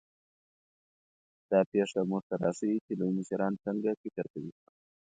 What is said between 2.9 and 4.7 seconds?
لوی مشران څنګه فکر کوي.